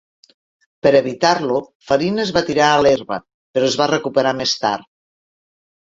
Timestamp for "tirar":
2.49-2.69